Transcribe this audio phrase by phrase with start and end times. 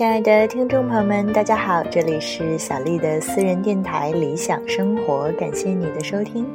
[0.00, 6.46] 亲爱的听众朋友们，大家好，这里是小丽的私人电台《理想生活》，感谢你的收听。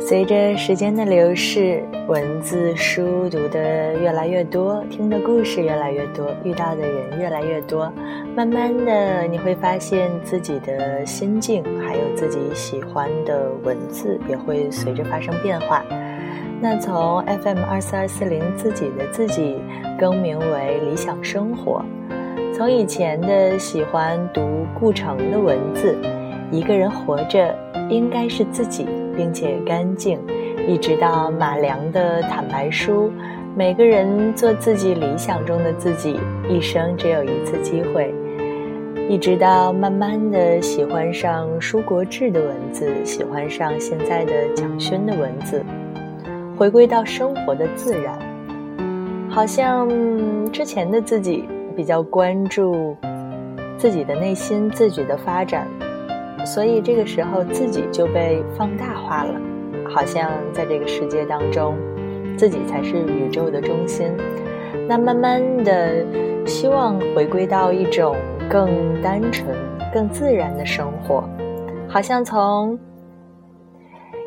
[0.00, 7.92] 随着时间的流逝，文字书读的越来越多，听的故事越来越多，遇到的人越来越多，
[8.34, 15.84] 慢慢的你会发现自己的心境，还有自己喜欢的文字也会随着发生变化。
[16.64, 19.58] 那从 FM 二四二四零自己的自己
[19.98, 21.84] 更名为理想生活，
[22.54, 25.94] 从以前的喜欢读顾城的文字，
[26.50, 27.54] 一个人活着
[27.90, 28.88] 应该是自己。
[29.14, 30.18] 并且干净，
[30.66, 33.12] 一直到马良的坦白书，
[33.54, 36.18] 每个人做自己理想中的自己，
[36.48, 38.12] 一生只有一次机会。
[39.08, 45.64] 一直到慢慢的喜欢上舒国志的文字，喜欢上现在的蒋勋的文字，
[46.56, 48.18] 回归到生活的自然。
[49.28, 49.88] 好像
[50.52, 52.96] 之前的自己比较关注
[53.76, 55.66] 自己的内心，自己的发展。
[56.46, 59.40] 所以这个时候自己就被放大化了，
[59.88, 61.74] 好像在这个世界当中，
[62.36, 64.12] 自己才是宇宙的中心。
[64.86, 66.04] 那慢慢的，
[66.46, 68.14] 希望回归到一种
[68.48, 69.56] 更单纯、
[69.92, 71.26] 更自然的生活，
[71.88, 72.78] 好像从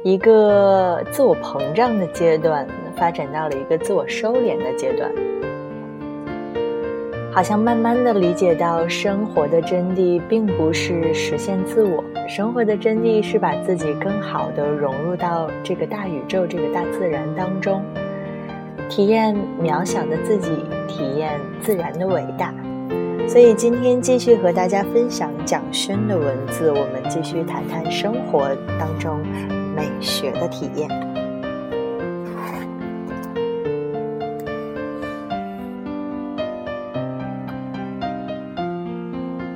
[0.07, 5.11] 一个自我膨胀的阶段，发展到了一个自我收敛的阶段。
[7.29, 17.83] 好像慢慢的理解到，生活的真谛并不是实现自我，生活的真谛是把自己更好的融入到这个大宇宙、这个大自然当中，
[18.87, 20.49] 体验渺小的自己，
[20.87, 22.53] 体验自然的伟大。
[23.27, 28.47] 所以今天继续和大家分享蒋勋的文字，我们继续谈谈生活
[28.79, 29.19] 当中
[29.77, 30.89] 美学的体验。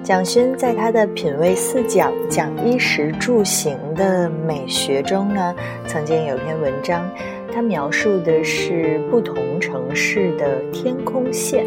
[0.04, 5.56] 蒋勋在他的品味四讲讲衣食住行的美学中呢，
[5.88, 7.10] 曾经有篇文章，
[7.54, 11.66] 他描述的是不同城市的天空线。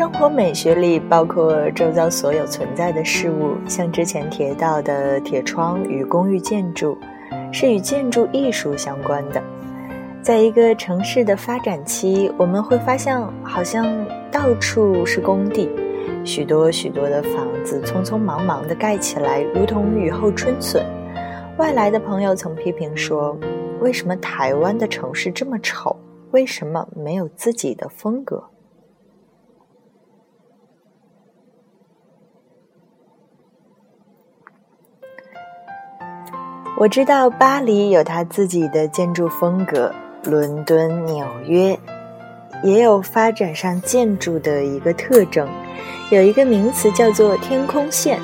[0.00, 6.96] 生活美学里包括周遭所有存在的事物，像之前提到的铁窗与公寓建筑，
[7.52, 9.42] 是与建筑艺术相关的。
[10.22, 13.94] 在一个城市的发展期，我们会发现，好像
[14.32, 15.68] 到处是工地，
[16.24, 20.82] 许多许多的房子匆匆忙忙地盖起来，如同雨后春笋。
[21.58, 23.38] 外来的朋友曾批评说
[23.80, 25.94] ：“为什么台湾的城市这么丑？
[26.30, 28.42] 为什么没有自己的风格？”
[36.78, 39.92] 我知道巴黎有它自己的建筑风格。
[40.24, 41.78] 伦敦、纽约
[42.62, 45.48] 也有发展上建筑的一个特征，
[46.10, 48.20] 有一个名词叫做“天空线”。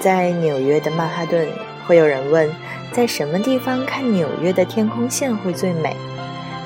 [0.00, 1.46] 在纽约的曼哈顿，
[1.86, 2.50] 会有人问，
[2.90, 5.94] 在什么地方看纽约的天空线会最美？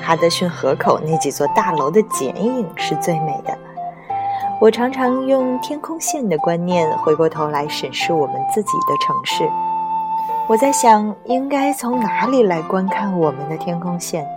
[0.01, 3.55] 哈德逊河口那几座大楼的剪影是最美的。
[4.59, 9.47] 我常常用天空线的观念回过头来审视我们自己的城市。
[10.51, 14.27] 我在想，应该从哪里来观看我们的天空线？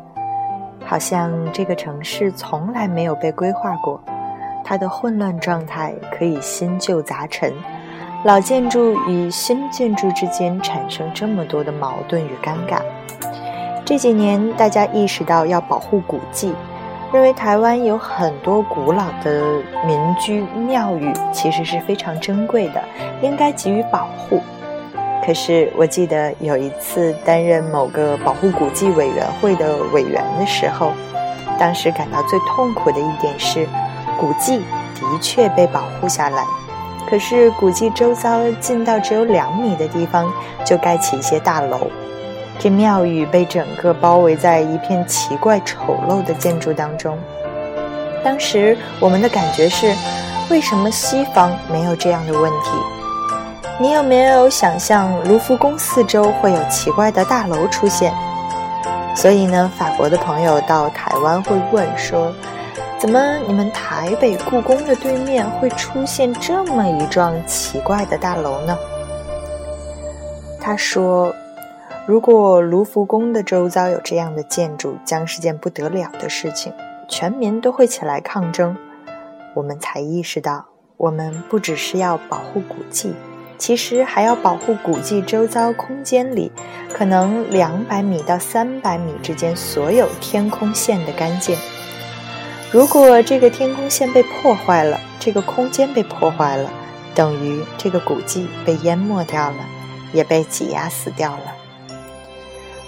[0.86, 4.00] 好像这个城市从来没有被规划过，
[4.62, 7.52] 它的混乱状态可以新旧杂陈，
[8.22, 12.78] 老建筑与新建筑之间产生这么多的矛盾与尴尬。
[13.84, 16.54] 这几年，大家意识到要保护古迹，
[17.12, 19.42] 认为台湾有很多古老的
[19.84, 22.80] 民居庙宇，其实是非常珍贵的，
[23.20, 24.40] 应该给予保护。
[25.24, 30.92] 可是我记得有一次担任某个保护古迹委员会的委员的时候，
[31.58, 33.66] 当时感到最痛苦的一点是，
[34.20, 34.58] 古迹
[34.96, 36.44] 的确被保护下来，
[37.08, 40.30] 可是古迹周遭近到只有两米的地方
[40.62, 41.90] 就盖起一些大楼，
[42.58, 47.18] 这庙宇被整个包围在一片奇怪丑陋的建筑当中。
[48.22, 49.94] 当时我们的感觉是，
[50.50, 52.93] 为什么西方没有这样的问题？
[53.80, 58.14] 你有没有想象卢浮宫四周会有奇怪的大楼出现？
[59.16, 62.32] 所以呢，法国的朋友到台湾会问说
[62.98, 68.78] ：“怎么你们台北故宫的对面会出现这么一幢奇怪的大楼呢？”
[70.62, 71.34] 他说
[72.06, 76.72] ：“如果卢浮宫的周遭有这样的建筑，将是件不得了的事情，
[77.08, 78.76] 全民都会起来抗争。
[79.52, 80.64] 我们才意识到，
[80.96, 83.12] 我们不只是要保护古迹。”
[83.56, 86.50] 其实还要保护古迹周遭空间里
[86.92, 91.56] 可能两百米到三百米之间所有天空线的干净。
[92.70, 96.68] 如果这个天空线被破坏了，这个空间被破坏了，
[97.14, 99.56] 等于这个古迹被淹没掉了，
[100.12, 101.52] 也被挤压死掉了。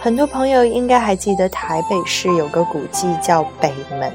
[0.00, 4.12] 很多朋友应该还记得台北市有个古迹叫北门，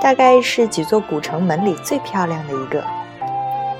[0.00, 2.84] 大概是几座古城门里最漂亮的一个。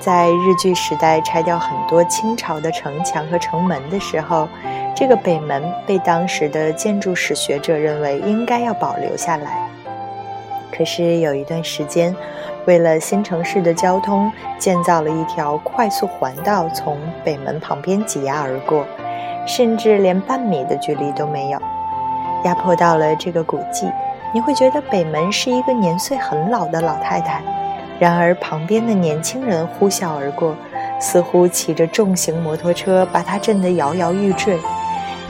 [0.03, 4.49] 在日据时代拆掉很多清朝的城墙和城门的时候，
[4.93, 9.65] 这个北门被当时的建筑史学者认为应该要保留下来。
[10.75, 12.13] 可是有一段时间，
[12.65, 18.85] 为了新城市的交通，建造了一条快速环道，从北门旁边挤压而过。
[19.45, 21.59] 甚至连半米的距离都没有，
[22.43, 23.89] 压迫到了这个古迹。
[24.33, 27.41] 你会觉得北门是一个年岁很老的老太太，
[27.99, 30.55] 然而旁边的年轻人呼啸而过，
[30.99, 34.59] 似乎骑着重型摩托车，把它震得摇摇欲坠。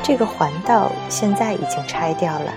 [0.01, 2.53] 这个环道现在已经拆掉了，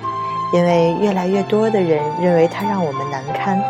[0.52, 3.62] 因为越来越多的人认为它让我们难堪，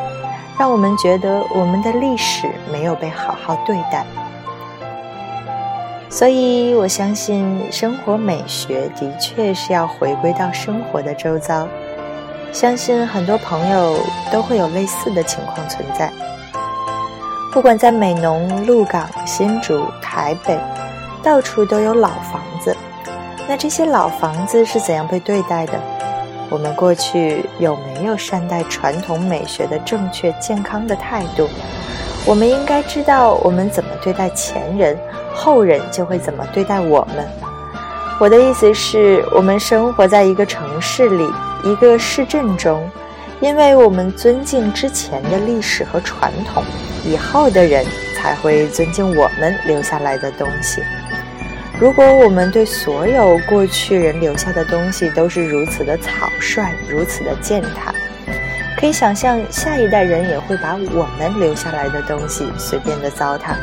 [0.59, 4.05] 让我们觉得我们的历史没有被好好对待。
[6.09, 11.69] 所以，我相信生活美学的确是要回归到生活的周遭。
[12.57, 13.99] 相信很多朋友
[14.33, 16.11] 都会有类似的情况存在。
[17.53, 20.59] 不管在美浓、鹿港、新竹、台北，
[21.23, 22.75] 到处都有老房子。
[23.47, 25.79] 那这些老房子是怎样被对待的？
[26.49, 31.47] 我们过去有没有善待传统美学的正确、健康的态度？
[32.25, 34.99] 我们应该知道我们怎么对待前人。
[35.35, 37.29] 后人就会怎么对待我们？
[38.19, 41.31] 我的意思是，我们生活在一个城市里，
[41.63, 42.91] 一个市镇中，
[43.41, 46.65] 因为我们尊敬之前的历史和传统，
[47.05, 47.85] 以后的人
[48.17, 50.83] 才会尊敬我们留下来的东西。
[51.79, 57.93] 如果我们对所有过去人留下的东西都是如此的草率，如此的践踏，
[58.81, 63.57] 可以想象下一代人也会把我们留下来的东西随便的糟蹋。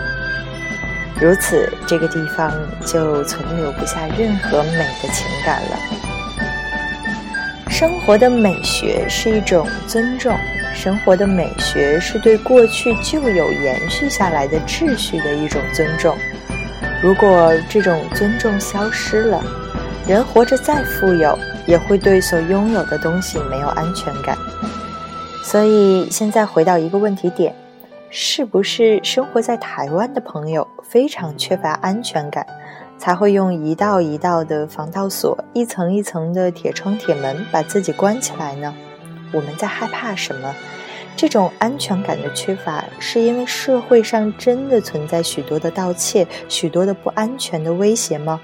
[1.22, 2.52] 如此，这个地方
[2.86, 5.80] 就存留不下任何美的情感了。
[7.70, 10.38] 生活的美学是一种尊重，
[10.74, 16.18] 生活的美学是对过去旧有延续下来的秩序的一种尊重。
[17.02, 19.44] 如果这种尊重消失了，
[20.08, 24.38] 人活着再富有，也会对所拥有的东西没有安全感。
[25.44, 27.54] 所以，现在回到一个问题点。
[28.16, 32.46] 是不是生活在台湾的朋友非常缺乏安全感，
[32.96, 38.72] 才会用一道一道的防盗锁、一层一层的铁窗铁门把自己关起来呢？
[39.32, 40.54] 我们在害怕什么？
[41.18, 48.40] 这种安全感的缺乏，是因为社会上真的存在许多的盗窃、许多的不安全的威胁吗？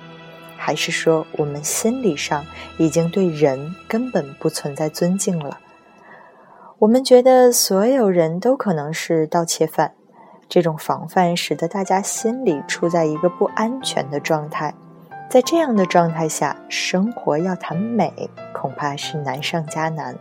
[0.57, 2.43] 还是说我们心理上
[2.79, 5.59] 已经对人根本不存在尊敬了？
[6.79, 9.91] 我们觉得所有人都可能是盗窃犯，
[10.47, 14.73] 这种防范使得大家心里处在一个不安全的状态。
[15.29, 20.15] 在这样的状态下，生活要谈美，恐怕是难上加难。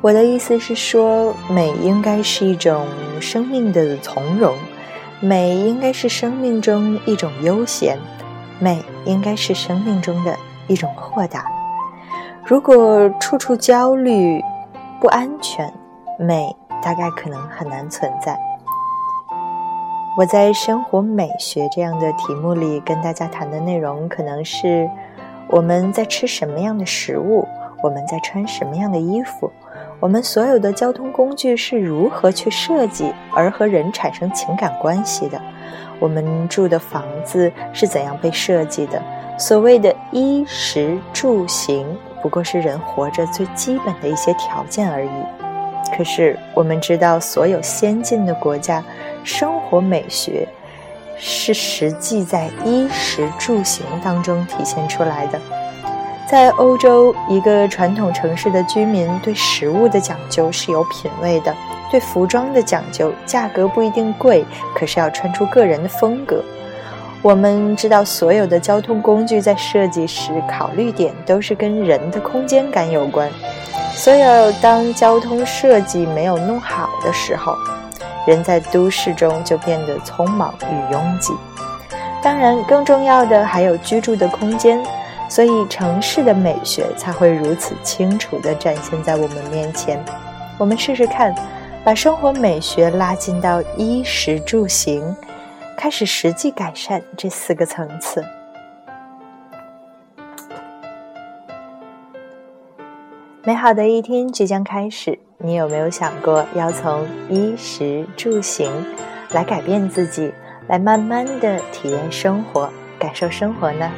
[0.00, 2.84] 我的意思是说，美应该是一种
[3.20, 4.56] 生命的从容，
[5.20, 7.96] 美应该是生命中一种悠闲，
[8.58, 10.34] 美应该是生命中的
[10.66, 11.44] 一种豁达。
[12.44, 14.42] 如果处处焦虑，
[15.00, 15.72] 不安全，
[16.18, 18.38] 美大概可能很难存在。
[20.14, 24.90] 我在生活美学这样的题目里跟大家谈的内容，可能是
[25.48, 27.48] 我们在吃什么样的食物，
[27.82, 29.50] 我们在穿什么样的衣服，
[30.00, 35.40] 我们所有的交通工具是如何去设计而和人产生情感关系的，
[35.98, 39.02] 我们住的房子是怎样被设计的，
[39.38, 41.86] 所谓的衣食住行。
[42.22, 45.10] 不过是人活着最基本的一些条件而已。
[45.96, 48.82] 可是我们知道，所有先进的国家，
[49.24, 50.46] 生活美学
[51.18, 55.38] 是实际在衣食住行当中体现出来的。
[56.28, 61.52] 在欧洲，一个传统城市的居民对食物的讲究是有品位的，
[61.90, 64.44] 对服装的讲究，价格不一定贵，
[64.76, 66.40] 可是要穿出个人的风格。
[67.22, 73.30] 我们知道，所有的交通工具在设计时考虑点都是跟人的空间感有关。
[73.94, 77.54] 所有当交通设计没有弄好的时候，
[78.26, 81.34] 人在都市中就变得匆忙与拥挤。
[82.22, 84.82] 当然，更重要的还有居住的空间，
[85.28, 90.02] 所以城市的美学才会如此清楚地展现在我们面前。
[90.56, 91.34] 我们试试看，
[91.84, 95.14] 把生活美学拉近到衣食住行。
[95.80, 98.22] 开始实际改善这四个层次。
[103.42, 108.70] 美好的一天即将开始，你有没有想过要从衣食住行
[109.30, 110.30] 来改变自己，
[110.68, 112.68] 来慢慢的体验生活，
[112.98, 113.90] 感受生活呢？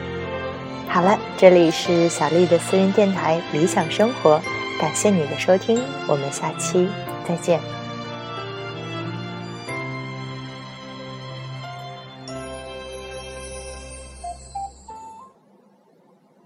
[0.89, 4.39] 好了，这里是小丽的私人电台《理想生活》，
[4.81, 6.89] 感谢你的收听，我们下期
[7.27, 7.82] 再见。